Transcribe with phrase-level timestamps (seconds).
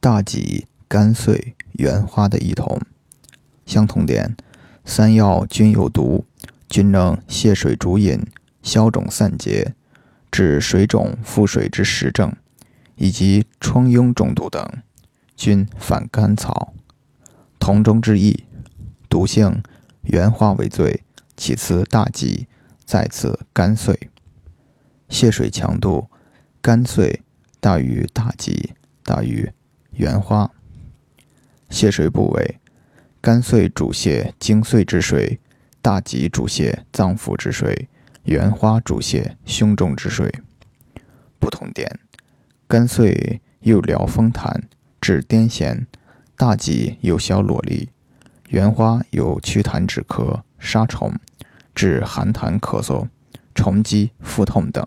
[0.00, 2.80] 大戟、甘遂、原花的异同。
[3.66, 4.36] 相同点：
[4.84, 6.24] 三药均有毒，
[6.68, 8.24] 均能泻水逐饮、
[8.62, 9.74] 消肿散结、
[10.30, 12.32] 治水肿腹水之实症，
[12.94, 14.64] 以及疮痈中毒等，
[15.36, 16.72] 均反甘草。
[17.58, 18.44] 同中之异，
[19.08, 19.62] 毒性
[20.02, 21.02] 原花为最，
[21.36, 22.46] 其次大戟，
[22.84, 24.08] 再次甘遂。
[25.08, 26.08] 泻水强度，
[26.62, 27.22] 甘遂
[27.60, 29.50] 大于大戟，大于
[29.98, 30.48] 原花。
[31.70, 32.60] 泻水部位，
[33.20, 35.40] 甘遂主泻精髓之水，
[35.82, 37.88] 大戟主泻脏腑之水，
[38.22, 40.32] 原花主泻胸中之水。
[41.40, 41.98] 不同点，
[42.68, 44.62] 肝遂又疗风痰，
[45.00, 45.86] 治癫痫；
[46.36, 47.88] 大戟有消瘰痢，
[48.50, 51.12] 原花有祛痰止咳、杀虫，
[51.74, 53.08] 治寒痰咳嗽、
[53.52, 54.86] 虫积腹痛等。